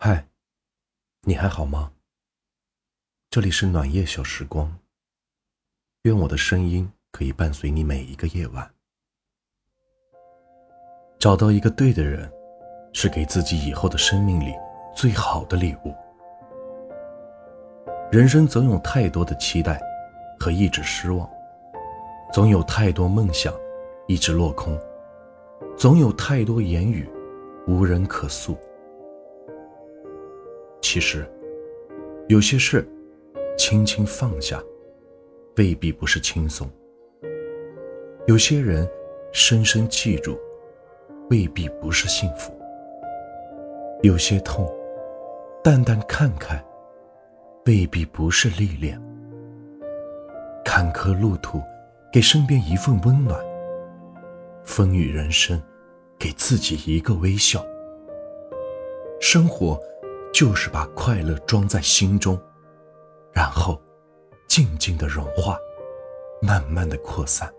[0.00, 0.28] 嗨，
[1.22, 1.90] 你还好吗？
[3.30, 4.78] 这里是暖夜小时光，
[6.02, 8.70] 愿我的声音可以伴随你每一个夜晚。
[11.18, 12.30] 找到一个对的人，
[12.92, 14.54] 是给自己以后的生命里
[14.94, 15.92] 最好的礼物。
[18.12, 19.80] 人生总有太多的期待
[20.38, 21.28] 和一直失望，
[22.32, 23.52] 总有太多梦想
[24.06, 24.80] 一直落空，
[25.76, 27.10] 总有太多言语
[27.66, 28.56] 无人可诉。
[30.90, 31.30] 其实，
[32.28, 32.82] 有些事
[33.58, 34.58] 轻轻放下，
[35.58, 36.66] 未必不是轻松；
[38.26, 38.88] 有些人
[39.30, 40.38] 深深记住，
[41.28, 42.50] 未必不是幸福；
[44.02, 44.66] 有些痛
[45.62, 46.58] 淡淡看开，
[47.66, 48.98] 未必不是历练。
[50.64, 51.60] 坎坷路途，
[52.10, 53.38] 给身边一份温暖；
[54.64, 55.62] 风雨人生，
[56.18, 57.62] 给自己一个微笑。
[59.20, 59.78] 生活。
[60.38, 62.40] 就是把快乐装在心中，
[63.32, 63.76] 然后
[64.48, 65.58] 静静的融化，
[66.40, 67.52] 慢慢的扩散。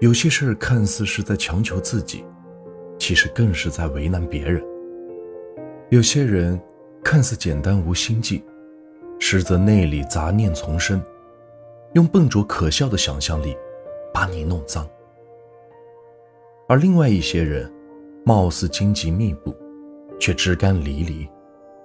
[0.00, 2.24] 有些事儿看似是在强求自己，
[2.98, 4.60] 其实更是在为难别人。
[5.90, 6.60] 有些人
[7.04, 8.44] 看似简单无心计，
[9.20, 11.00] 实则内里杂念丛生，
[11.92, 13.56] 用笨拙可笑的想象力
[14.12, 14.84] 把你弄脏。
[16.66, 17.72] 而另外一些人，
[18.24, 19.54] 貌似荆棘密布。
[20.22, 21.28] 却枝干离离，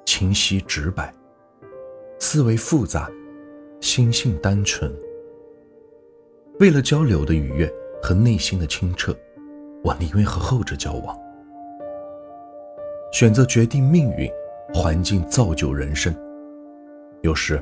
[0.06, 1.12] 清晰直白，
[2.20, 3.10] 思维复杂，
[3.82, 4.96] 心性单纯。
[6.60, 7.68] 为了交流的愉悦
[8.00, 9.12] 和内心的清澈，
[9.84, 11.18] 我宁愿和后者交往。
[13.12, 14.30] 选择决定命运，
[14.72, 16.16] 环境造就人生。
[17.24, 17.60] 有时，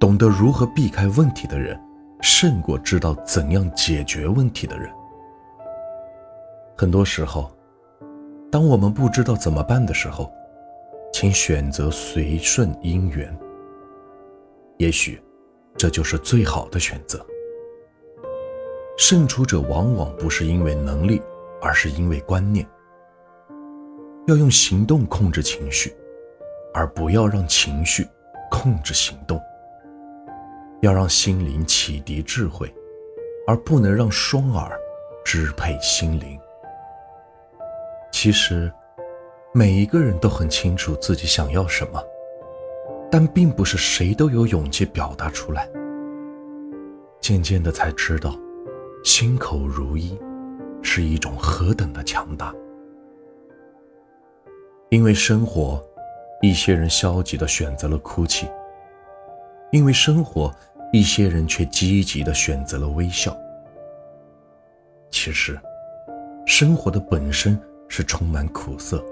[0.00, 1.78] 懂得如何避开问题的人，
[2.22, 4.90] 胜过知道怎样解决问题的人。
[6.78, 7.52] 很多时候。
[8.50, 10.32] 当我们不知道怎么办的时候，
[11.12, 13.36] 请选择随顺因缘。
[14.78, 15.20] 也许，
[15.76, 17.24] 这就是最好的选择。
[18.96, 21.20] 胜出者往往不是因为能力，
[21.60, 22.66] 而是因为观念。
[24.26, 25.94] 要用行动控制情绪，
[26.72, 28.06] 而不要让情绪
[28.50, 29.40] 控制行动。
[30.80, 32.72] 要让心灵启迪智慧，
[33.46, 34.78] 而不能让双耳
[35.24, 36.38] 支配心灵。
[38.20, 38.68] 其实，
[39.52, 42.02] 每一个人都很清楚自己想要什么，
[43.08, 45.68] 但并不是谁都有勇气表达出来。
[47.20, 48.36] 渐渐的才知道，
[49.04, 50.18] 心口如一，
[50.82, 52.52] 是一种何等的强大。
[54.88, 55.80] 因为生活，
[56.42, 58.48] 一些人消极的选择了哭泣；
[59.70, 60.52] 因为生活，
[60.92, 63.32] 一些人却积极的选择了微笑。
[65.08, 65.56] 其实，
[66.46, 67.56] 生活的本身。
[67.88, 69.04] 是充满苦涩，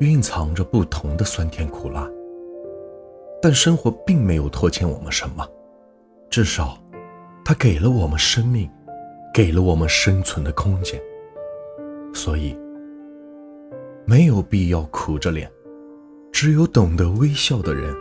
[0.00, 2.08] 蕴藏着不同的酸甜苦辣。
[3.42, 5.48] 但生活并没有拖欠我们什么，
[6.28, 6.76] 至少，
[7.44, 8.70] 它给了我们生命，
[9.32, 11.00] 给了我们生存的空间。
[12.12, 12.54] 所以，
[14.04, 15.50] 没有必要苦着脸，
[16.32, 17.94] 只有懂得微笑的人，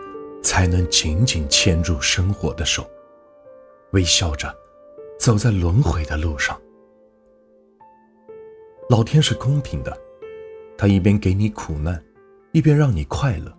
[0.44, 2.86] 才能紧紧牵住生活的手，
[3.92, 4.54] 微笑着，
[5.20, 6.60] 走在轮回的路上。
[8.90, 9.96] 老天是公平的，
[10.76, 12.04] 他一边给你苦难，
[12.54, 13.56] 一边让你快乐。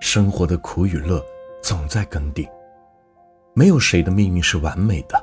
[0.00, 1.22] 生活的苦与乐
[1.62, 2.48] 总在更迭，
[3.52, 5.22] 没有谁的命运是完美的，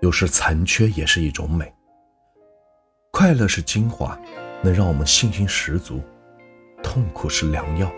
[0.00, 1.72] 有时残缺也是一种美。
[3.12, 4.14] 快乐是精华，
[4.62, 5.96] 能让我们信心十足；
[6.82, 7.90] 痛苦是良药，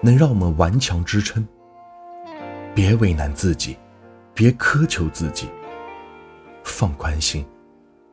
[0.00, 1.46] 能让我们顽强支撑。
[2.74, 3.76] 别为难自己，
[4.32, 5.46] 别苛求自己，
[6.64, 7.44] 放宽心。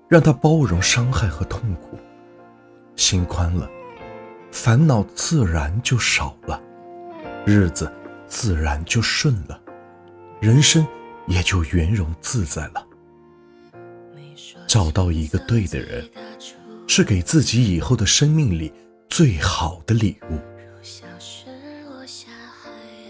[0.09, 1.95] 让他包容伤害和痛苦，
[2.95, 3.69] 心宽了，
[4.51, 6.59] 烦恼自然就少了，
[7.45, 7.89] 日子
[8.27, 9.61] 自然就顺了，
[10.41, 10.85] 人生
[11.27, 12.83] 也就圆融自在了。
[14.67, 16.09] 找到一个对的人，
[16.87, 18.73] 是给自己以后的生命里
[19.09, 20.39] 最好的礼物。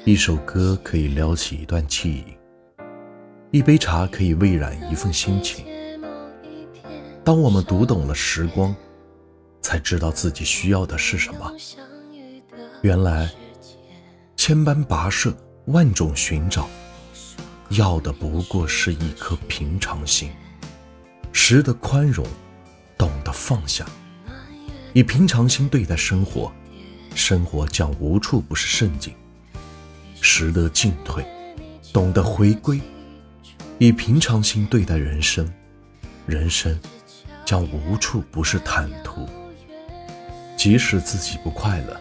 [0.04, 5.66] 一首歌可以撩起一段记忆，一杯茶可以味染一份心情。
[7.24, 8.76] 当我们读懂了时光，
[9.62, 11.52] 才知道自己需要的是什么。
[12.82, 13.30] 原来，
[14.36, 15.36] 千般跋涉，
[15.66, 16.68] 万种寻找，
[17.70, 20.32] 要的不过是一颗平常心。
[21.32, 22.26] 识得宽容，
[22.98, 23.86] 懂得放下，
[24.94, 26.52] 以平常心对待生活，
[27.14, 29.14] 生活将无处不是胜景。
[30.22, 31.24] 识得进退，
[31.94, 32.82] 懂得回归，
[33.78, 35.48] 以平常心对待人生，
[36.26, 36.78] 人生。
[37.50, 39.28] 将无处不是坦途，
[40.56, 42.00] 即使自己不快乐，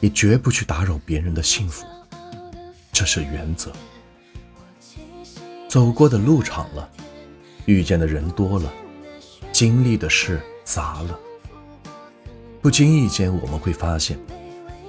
[0.00, 1.86] 也绝不去打扰别人的幸福，
[2.90, 3.70] 这是原则。
[5.68, 6.90] 走过的路长了，
[7.66, 8.68] 遇见的人多了，
[9.52, 11.16] 经历的事杂了，
[12.60, 14.18] 不经意间我们会发现，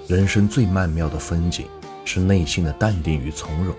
[0.08, 1.68] 人生最曼妙的风景
[2.04, 3.76] 是内心的淡定与从容，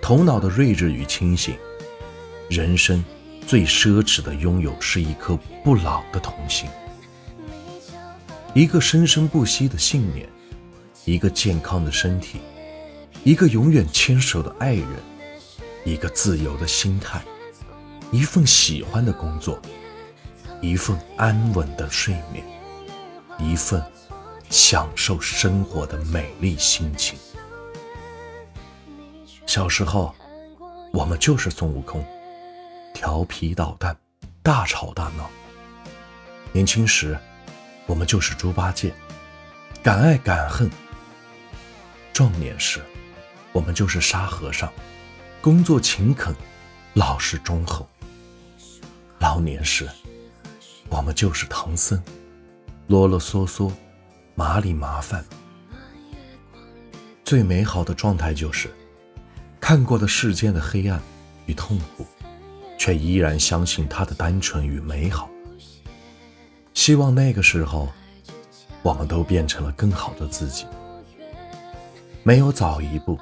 [0.00, 1.54] 头脑的睿智与清醒。
[2.48, 3.04] 人生
[3.48, 5.34] 最奢侈的拥有是一颗
[5.64, 6.68] 不老的童心，
[8.52, 10.28] 一个生生不息的信念，
[11.06, 12.40] 一个健康的身体，
[13.24, 14.86] 一个永远牵手的爱人。
[15.84, 17.22] 一个自由的心态，
[18.12, 19.58] 一份喜欢的工作，
[20.60, 22.44] 一份安稳的睡眠，
[23.38, 23.82] 一份
[24.50, 27.18] 享受生活的美丽心情。
[29.46, 30.14] 小时候，
[30.92, 32.04] 我们就是孙悟空，
[32.98, 33.96] 调皮捣蛋，
[34.42, 35.22] 大吵大闹；
[36.50, 37.16] 年轻时，
[37.86, 38.92] 我们就是猪八戒，
[39.84, 40.68] 敢爱敢恨；
[42.12, 42.84] 壮年时，
[43.52, 44.68] 我们就是沙和尚。
[45.40, 46.34] 工作勤恳，
[46.94, 47.88] 老实忠厚。
[49.20, 49.88] 老年时，
[50.88, 52.02] 我们就是唐僧，
[52.88, 53.70] 啰啰嗦嗦，
[54.34, 55.24] 麻里麻烦。
[57.24, 58.74] 最美好的状态就是，
[59.60, 61.00] 看过了世间的黑暗
[61.46, 62.04] 与痛苦，
[62.78, 65.28] 却依然相信他的单纯与美好。
[66.72, 67.88] 希望那个时候，
[68.82, 70.64] 我们都变成了更好的自己，
[72.22, 73.18] 没有早一步，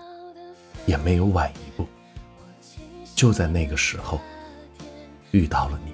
[0.85, 1.87] 也没有晚一步。
[3.15, 4.21] 就在那个时候，
[5.31, 5.93] 遇到了你。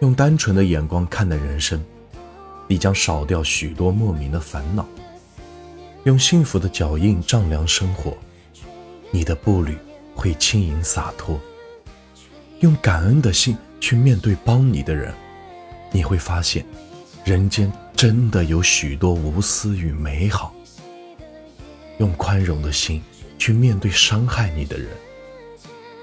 [0.00, 1.80] 用单纯的眼光看待人生，
[2.66, 4.82] 你将少掉许多莫名的烦恼；
[6.02, 8.12] 用幸福的脚印丈量生活，
[9.12, 9.78] 你的步履
[10.22, 11.36] 会轻盈洒脱；
[12.60, 15.12] 用感恩的心去面对帮你的人，
[15.90, 16.64] 你会发现，
[17.24, 20.52] 人间真的有许多无私与美好；
[21.98, 23.02] 用宽容的心。
[23.38, 24.88] 去面对伤害你的人，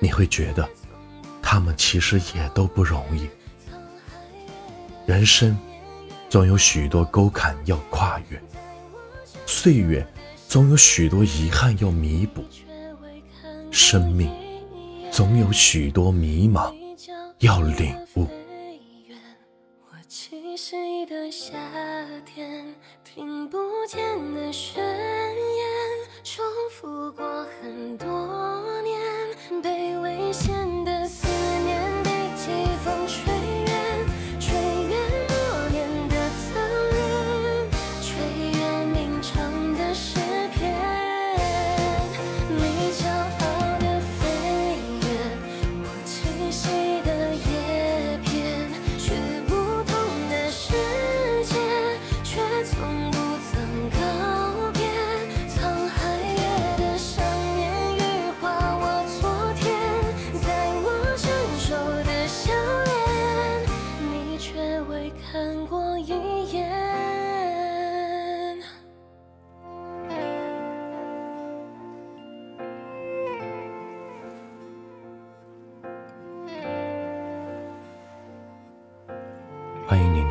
[0.02, 0.68] 你会觉得，
[1.42, 3.30] 他们其实也都不容易。
[5.06, 5.58] 人生
[6.30, 8.38] 总有许多沟坎要跨越，
[9.46, 10.06] 岁月
[10.50, 12.44] 总有许多遗憾要弥补，
[13.72, 14.30] 生命
[15.12, 16.74] 总有许多迷茫
[17.40, 18.28] 要领悟。
[19.90, 21.58] 我的夏
[22.26, 22.74] 天
[23.04, 23.58] 听不
[23.88, 24.00] 见
[24.34, 24.84] 的宣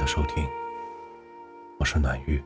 [0.08, 0.48] 收听，
[1.78, 2.42] 我是暖玉，